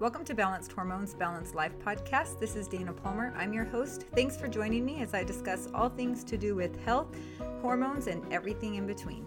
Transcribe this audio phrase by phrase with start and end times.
[0.00, 2.40] Welcome to Balanced Hormones, Balanced Life podcast.
[2.40, 3.32] This is Dana Palmer.
[3.36, 4.06] I'm your host.
[4.12, 7.14] Thanks for joining me as I discuss all things to do with health,
[7.62, 9.24] hormones, and everything in between.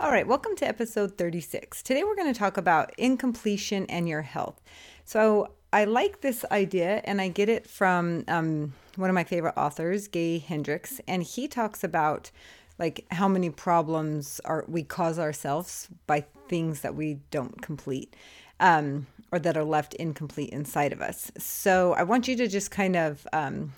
[0.00, 1.84] All right, welcome to episode 36.
[1.84, 4.60] Today we're going to talk about incompletion and your health.
[5.04, 9.54] So, I like this idea and I get it from um, one of my favorite
[9.56, 12.32] authors, Gay Hendricks, and he talks about
[12.78, 18.14] like how many problems are we cause ourselves by things that we don't complete
[18.60, 21.30] um, or that are left incomplete inside of us.
[21.38, 23.72] So I want you to just kind of um,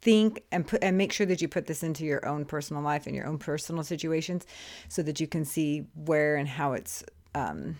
[0.00, 3.06] think and put and make sure that you put this into your own personal life
[3.06, 4.46] and your own personal situations,
[4.88, 7.04] so that you can see where and how it's
[7.34, 7.76] um,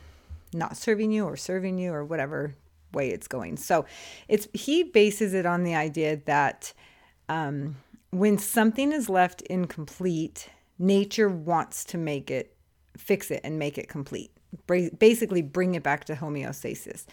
[0.52, 2.54] not serving you or serving you or whatever
[2.92, 3.56] way it's going.
[3.56, 3.86] So
[4.28, 6.72] it's he bases it on the idea that
[7.28, 7.76] um,
[8.10, 12.54] when something is left incomplete, nature wants to make it
[12.96, 14.30] fix it and make it complete
[14.66, 17.04] basically bring it back to homeostasis.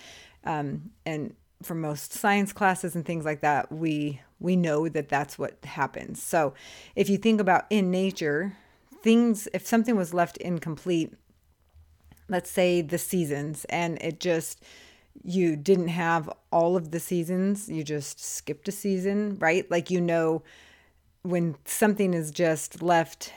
[0.44, 5.38] Um, and for most science classes and things like that, we we know that that's
[5.38, 6.22] what happens.
[6.22, 6.54] So
[6.96, 8.58] if you think about in nature,
[9.04, 11.14] things if something was left incomplete,
[12.28, 14.64] let's say the seasons, and it just
[15.24, 19.70] you didn't have all of the seasons, you just skipped a season, right?
[19.70, 20.44] Like you know
[21.24, 23.32] when something is just left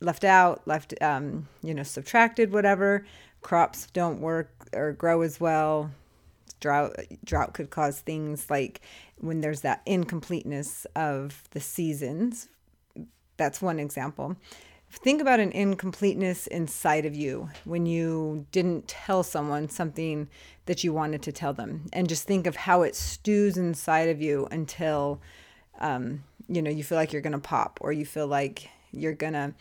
[0.00, 3.06] left out, left um, you know, subtracted, whatever,
[3.42, 5.90] crops don't work or grow as well.
[6.60, 8.80] Drought drought could cause things like
[9.18, 12.48] when there's that incompleteness of the seasons.
[13.36, 14.36] That's one example.
[14.90, 20.28] Think about an incompleteness inside of you when you didn't tell someone something
[20.66, 24.20] that you wanted to tell them, and just think of how it stews inside of
[24.20, 25.20] you until
[25.80, 29.54] um, you know you feel like you're gonna pop or you feel like you're gonna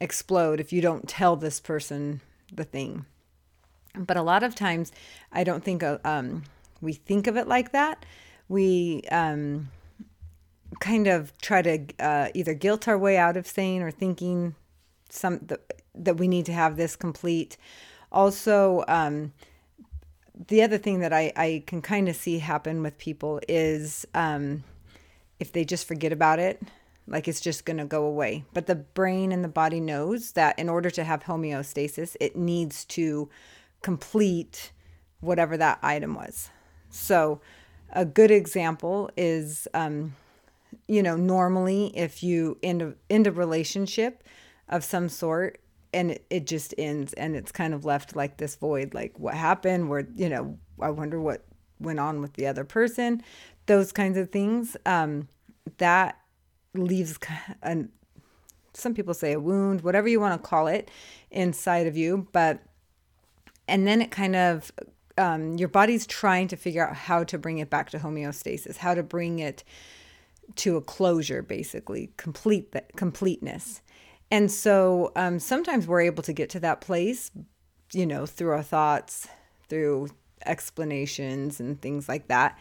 [0.00, 2.20] explode if you don't tell this person
[2.52, 3.06] the thing.
[3.96, 4.92] But a lot of times,
[5.32, 6.42] I don't think um,
[6.80, 8.04] we think of it like that.
[8.48, 9.70] We um,
[10.80, 14.54] kind of try to uh, either guilt our way out of saying or thinking
[15.08, 17.56] some that, that we need to have this complete.
[18.10, 19.32] Also, um,
[20.48, 24.64] the other thing that I, I can kind of see happen with people is um,
[25.38, 26.62] if they just forget about it,
[27.06, 28.44] like it's just going to go away.
[28.52, 32.84] But the brain and the body knows that in order to have homeostasis, it needs
[32.86, 33.28] to
[33.84, 34.72] complete
[35.20, 36.50] whatever that item was.
[36.90, 37.40] So,
[37.92, 40.16] a good example is, um,
[40.88, 44.24] you know, normally if you end a, end a relationship
[44.68, 45.60] of some sort
[45.92, 49.34] and it, it just ends and it's kind of left like this void, like what
[49.34, 51.44] happened, where, you know, I wonder what
[51.78, 53.22] went on with the other person,
[53.66, 54.76] those kinds of things.
[54.86, 55.28] Um,
[55.78, 56.18] that
[56.74, 57.18] leaves
[57.62, 57.90] an,
[58.72, 60.90] some people say a wound, whatever you want to call it,
[61.30, 62.26] inside of you.
[62.32, 62.60] But
[63.68, 64.72] and then it kind of
[65.16, 68.94] um, your body's trying to figure out how to bring it back to homeostasis, how
[68.94, 69.62] to bring it
[70.56, 73.80] to a closure, basically complete that completeness.
[74.30, 77.30] And so um, sometimes we're able to get to that place,
[77.92, 79.28] you know, through our thoughts,
[79.68, 80.08] through
[80.44, 82.58] explanations and things like that.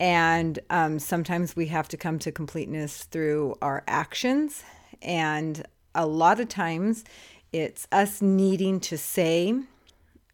[0.00, 4.62] And um, sometimes we have to come to completeness through our actions.
[5.02, 7.04] And a lot of times
[7.52, 9.60] it's us needing to say,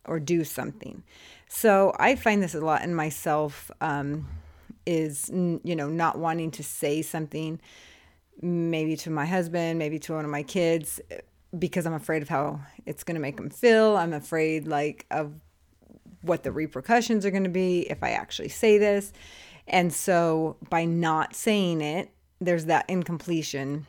[0.07, 1.03] or do something.
[1.49, 4.29] So I find this a lot in myself um,
[4.87, 7.61] is, you know, not wanting to say something,
[8.41, 11.01] maybe to my husband, maybe to one of my kids,
[11.59, 13.97] because I'm afraid of how it's going to make them feel.
[13.97, 15.33] I'm afraid, like, of
[16.23, 19.13] what the repercussions are going to be if I actually say this.
[19.67, 22.11] And so by not saying it,
[22.41, 23.87] there's that incompletion.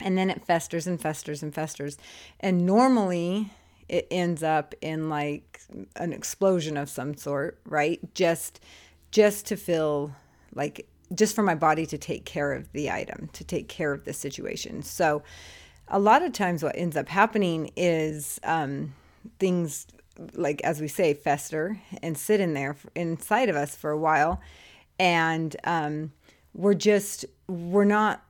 [0.00, 1.98] And then it festers and festers and festers.
[2.40, 3.50] And normally,
[3.88, 5.60] it ends up in like
[5.96, 8.00] an explosion of some sort, right?
[8.14, 8.60] Just
[9.10, 10.12] just to feel
[10.54, 14.04] like just for my body to take care of the item, to take care of
[14.04, 14.82] the situation.
[14.82, 15.22] So
[15.88, 18.94] a lot of times what ends up happening is um,
[19.38, 19.86] things
[20.34, 24.40] like as we say fester and sit in there inside of us for a while
[24.98, 26.12] and um,
[26.54, 28.22] we're just we're not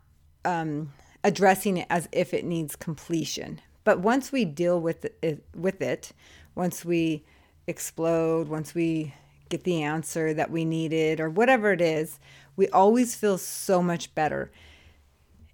[0.44, 0.92] um,
[1.24, 6.12] addressing it as if it needs completion but once we deal with it, with it,
[6.54, 7.24] once we
[7.66, 9.14] explode, once we
[9.48, 12.20] get the answer that we needed or whatever it is,
[12.54, 14.52] we always feel so much better.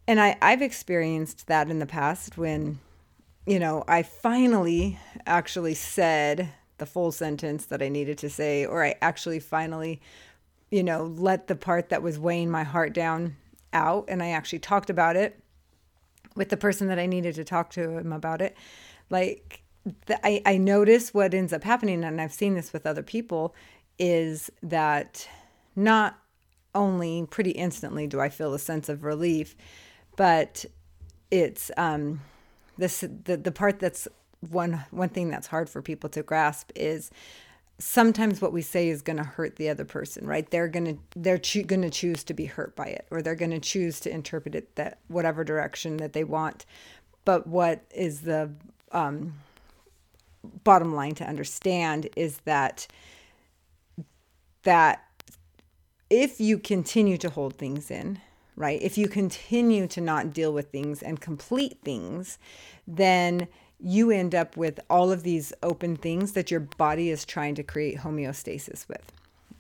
[0.09, 2.81] And I, I've experienced that in the past when,
[3.47, 4.99] you know, I finally
[5.29, 6.49] actually said
[6.79, 10.01] the full sentence that I needed to say, or I actually finally,
[10.73, 13.37] you know, let the part that was weighing my heart down
[13.73, 15.41] out and I actually talked about it
[16.35, 18.57] with the person that I needed to talk to him about it.
[19.11, 19.63] Like
[20.07, 23.55] the, I, I notice what ends up happening, and I've seen this with other people,
[23.99, 25.29] is that
[25.77, 26.19] not
[26.75, 29.55] only pretty instantly do I feel a sense of relief,
[30.17, 30.65] but
[31.31, 32.21] it's um,
[32.79, 34.09] this the, the part that's
[34.51, 37.11] one one thing that's hard for people to grasp is
[37.79, 40.49] sometimes what we say is going to hurt the other person right?
[40.50, 43.35] They're going to they're cho- going to choose to be hurt by it or they're
[43.35, 46.67] going to choose to interpret it that whatever direction that they want.
[47.25, 48.50] But what is the
[48.93, 49.35] um,
[50.62, 52.87] bottom line to understand is that
[54.62, 55.05] that
[56.11, 58.21] if you continue to hold things in
[58.56, 62.38] right if you continue to not deal with things and complete things
[62.87, 63.49] then
[63.85, 67.63] you end up with all of these open things that your body is trying to
[67.63, 69.13] create homeostasis with.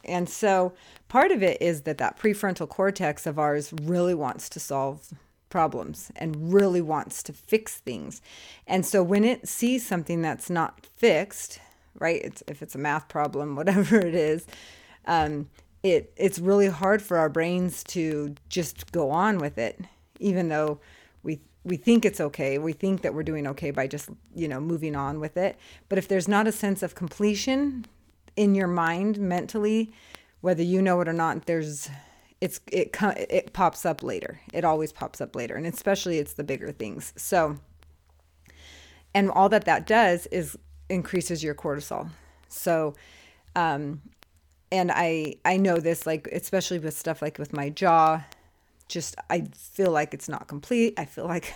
[0.02, 0.72] And so
[1.08, 5.12] part of it is that that prefrontal cortex of ours really wants to solve
[5.50, 8.22] problems and really wants to fix things.
[8.66, 11.60] And so when it sees something that's not fixed,
[11.98, 12.22] right?
[12.24, 14.46] It's, if it's a math problem, whatever it is,
[15.06, 15.50] um,
[15.82, 19.78] it it's really hard for our brains to just go on with it,
[20.18, 20.80] even though
[21.22, 22.58] we we think it's okay.
[22.58, 25.56] We think that we're doing okay by just, you know, moving on with it.
[25.88, 27.86] But if there's not a sense of completion
[28.36, 29.92] in your mind mentally,
[30.40, 31.88] whether you know it or not, there's
[32.40, 34.40] it's it it pops up later.
[34.52, 37.14] It always pops up later, and especially it's the bigger things.
[37.16, 37.58] So
[39.14, 40.58] and all that that does is
[40.90, 42.10] increases your cortisol.
[42.48, 42.94] So
[43.56, 44.02] um
[44.70, 48.22] and I I know this like especially with stuff like with my jaw
[48.88, 50.94] just I feel like it's not complete.
[50.98, 51.54] I feel like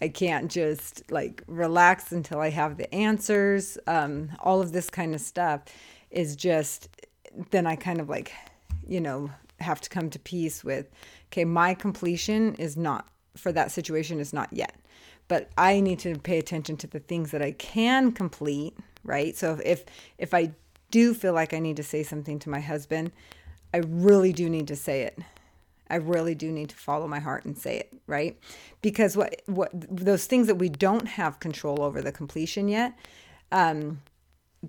[0.00, 3.78] I can't just like relax until I have the answers.
[3.86, 5.62] Um, all of this kind of stuff
[6.10, 6.88] is just
[7.50, 8.32] then I kind of like,
[8.86, 9.30] you know,
[9.60, 10.90] have to come to peace with
[11.26, 14.74] okay, my completion is not for that situation is not yet.
[15.28, 19.36] But I need to pay attention to the things that I can complete, right?
[19.36, 19.84] So if
[20.18, 20.52] if I
[20.90, 23.12] do feel like I need to say something to my husband,
[23.72, 25.18] I really do need to say it
[25.90, 28.38] I really do need to follow my heart and say it, right?
[28.82, 32.96] Because what what those things that we don't have control over the completion yet,
[33.52, 34.02] um,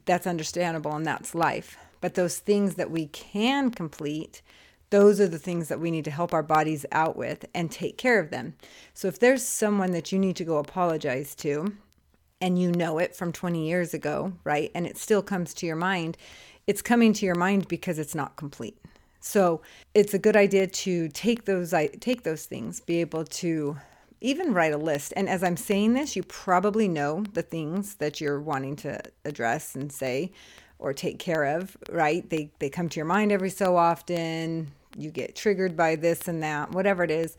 [0.05, 1.77] that's understandable and that's life.
[2.01, 4.41] But those things that we can complete,
[4.89, 7.97] those are the things that we need to help our bodies out with and take
[7.97, 8.55] care of them.
[8.93, 11.73] So if there's someone that you need to go apologize to,
[12.41, 14.71] and you know it from 20 years ago, right?
[14.73, 16.17] And it still comes to your mind,
[16.65, 18.77] it's coming to your mind because it's not complete.
[19.21, 19.61] So
[19.93, 23.77] it's a good idea to take those take those things, be able to
[24.19, 25.13] even write a list.
[25.15, 29.75] And as I'm saying this, you probably know the things that you're wanting to address
[29.75, 30.31] and say
[30.79, 32.27] or take care of, right?
[32.29, 34.71] They they come to your mind every so often.
[34.97, 37.37] You get triggered by this and that, whatever it is,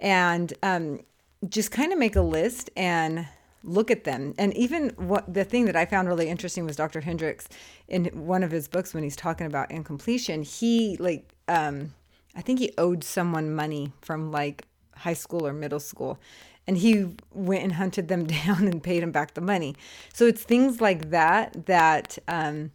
[0.00, 1.00] and um,
[1.48, 3.26] just kind of make a list and
[3.64, 4.34] look at them.
[4.38, 7.00] And even what the thing that I found really interesting was Dr.
[7.00, 7.48] Hendricks
[7.88, 11.94] in one of his books when he's talking about incompletion, he like um
[12.36, 14.66] I think he owed someone money from like
[14.96, 16.18] high school or middle school.
[16.66, 19.74] And he went and hunted them down and paid him back the money.
[20.12, 22.70] So it's things like that that um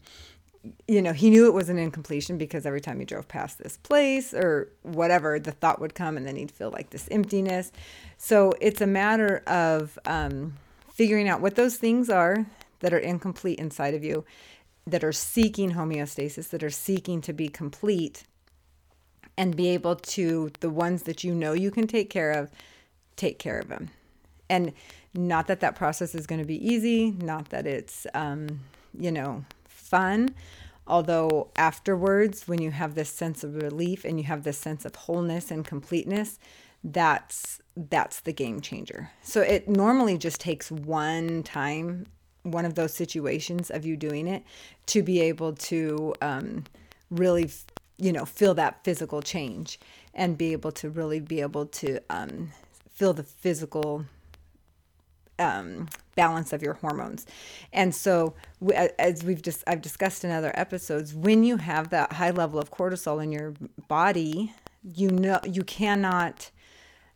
[0.87, 3.77] you know, he knew it was an incompletion because every time he drove past this
[3.77, 7.71] place or whatever, the thought would come and then he'd feel like this emptiness.
[8.17, 10.55] So it's a matter of um,
[10.99, 12.45] figuring out what those things are
[12.81, 14.25] that are incomplete inside of you,
[14.85, 18.25] that are seeking homeostasis, that are seeking to be complete,
[19.37, 22.51] and be able to, the ones that you know you can take care of,
[23.15, 23.89] take care of them.
[24.49, 24.73] And
[25.13, 28.59] not that that process is going to be easy, not that it's, um,
[28.93, 30.35] you know, fun.
[30.85, 34.95] Although afterwards, when you have this sense of relief and you have this sense of
[34.95, 36.39] wholeness and completeness,
[36.83, 39.11] that's that's the game changer.
[39.21, 42.07] So it normally just takes one time,
[42.43, 44.43] one of those situations of you doing it
[44.87, 46.65] to be able to um,
[47.09, 47.49] really,
[47.97, 49.79] you know, feel that physical change
[50.13, 52.51] and be able to really be able to um,
[52.91, 54.05] feel the physical
[55.37, 57.25] um, balance of your hormones.
[57.71, 58.35] And so,
[58.99, 62.71] as we've just I've discussed in other episodes, when you have that high level of
[62.71, 63.53] cortisol in your
[63.87, 66.51] body, you know you cannot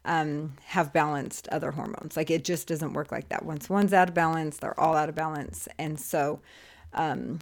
[0.06, 2.18] um, have balanced other hormones.
[2.18, 3.46] Like it just doesn't work like that.
[3.46, 5.68] Once one's out of balance, they're all out of balance.
[5.78, 6.42] And so,
[6.94, 7.40] um,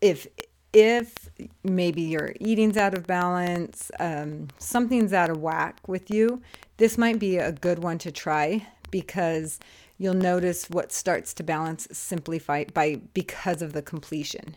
[0.00, 0.26] if
[0.72, 1.28] if
[1.64, 6.40] maybe your eating's out of balance, um, something's out of whack with you,
[6.76, 9.58] this might be a good one to try because
[9.98, 14.54] you'll notice what starts to balance simplify by because of the completion.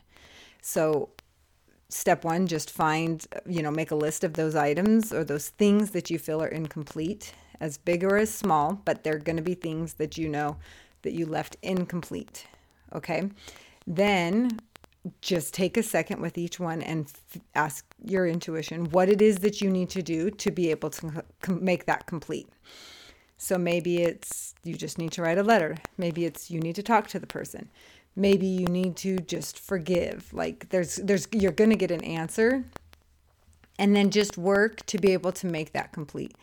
[0.61, 1.09] So
[1.93, 5.91] step one, just find, you know, make a list of those items or those things
[5.91, 9.53] that you feel are incomplete, as big or as small, but they're going to be
[9.53, 10.57] things that you know
[11.03, 12.47] that you left incomplete.
[12.93, 13.29] Okay.
[13.85, 14.59] Then
[15.21, 19.39] just take a second with each one and f- ask your intuition what it is
[19.39, 22.47] that you need to do to be able to com- make that complete.
[23.37, 25.75] So maybe it's you just need to write a letter.
[25.97, 27.69] Maybe it's you need to talk to the person.
[28.15, 30.33] Maybe you need to just forgive.
[30.33, 32.63] Like there's there's you're going to get an answer
[33.79, 36.35] and then just work to be able to make that complete.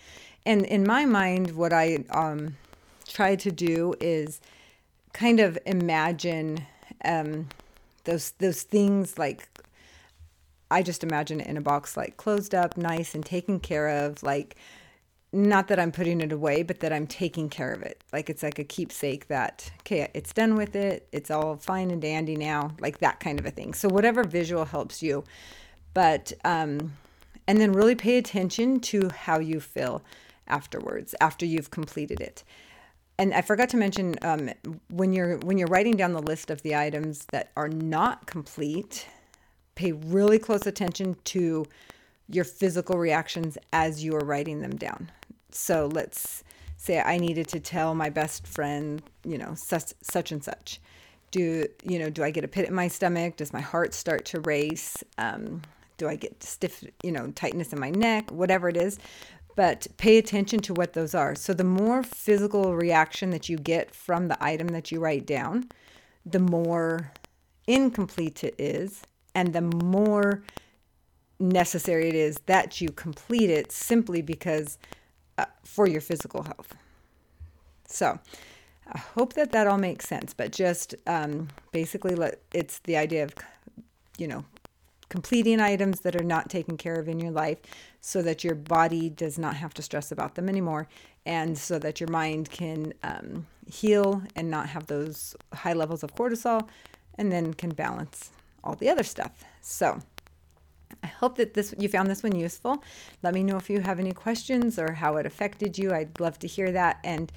[0.45, 2.57] And in my mind what I um
[3.07, 4.41] try to do is
[5.13, 6.67] kind of imagine
[7.05, 7.49] um
[8.05, 9.49] those those things like
[10.71, 14.23] I just imagine it in a box like closed up, nice and taken care of,
[14.23, 14.57] like
[15.33, 18.03] not that I'm putting it away, but that I'm taking care of it.
[18.13, 21.07] Like it's like a keepsake that, okay, it's done with it.
[21.13, 23.75] It's all fine and dandy now, like that kind of a thing.
[23.75, 25.25] So, whatever visual helps you.
[25.95, 26.95] But, um,
[27.47, 30.03] and then really pay attention to how you feel
[30.47, 32.45] afterwards, after you've completed it.
[33.19, 34.51] And I forgot to mention um,
[34.89, 39.07] when you're when you're writing down the list of the items that are not complete,
[39.75, 41.67] pay really close attention to
[42.31, 45.11] your physical reactions as you are writing them down.
[45.51, 46.45] So let's
[46.77, 50.81] say I needed to tell my best friend, you know, such, such and such.
[51.31, 52.11] Do you know?
[52.11, 53.37] Do I get a pit in my stomach?
[53.37, 54.97] Does my heart start to race?
[55.17, 55.63] Um,
[55.97, 58.33] do I get stiff, you know, tightness in my neck?
[58.33, 58.99] Whatever it is,
[59.55, 61.35] but pay attention to what those are.
[61.35, 65.69] So the more physical reaction that you get from the item that you write down,
[66.27, 67.13] the more
[67.67, 69.03] incomplete it is,
[69.35, 70.43] and the more
[71.41, 74.79] necessary it is that you complete it simply because
[75.39, 76.75] uh, for your physical health.
[77.87, 78.19] So,
[78.93, 83.25] I hope that that all makes sense, but just um, basically, let, it's the idea
[83.25, 83.35] of,
[84.19, 84.45] you know,
[85.09, 87.59] completing items that are not taken care of in your life
[88.01, 90.89] so that your body does not have to stress about them anymore
[91.27, 96.15] and so that your mind can um, heal and not have those high levels of
[96.15, 96.69] cortisol
[97.17, 98.31] and then can balance
[98.65, 99.45] all the other stuff.
[99.61, 100.01] So,
[101.03, 102.83] I hope that this you found this one useful.
[103.23, 105.93] Let me know if you have any questions or how it affected you.
[105.93, 106.99] I'd love to hear that.
[107.05, 107.33] And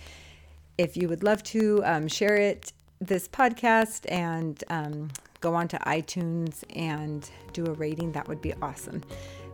[0.78, 5.10] if you would love to um, share it, this podcast, and um,
[5.42, 9.02] go on to iTunes and do a rating, that would be awesome.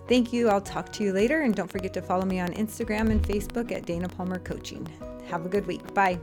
[0.07, 0.49] Thank you.
[0.49, 1.41] I'll talk to you later.
[1.41, 4.87] And don't forget to follow me on Instagram and Facebook at Dana Palmer Coaching.
[5.27, 5.93] Have a good week.
[5.93, 6.19] Bye.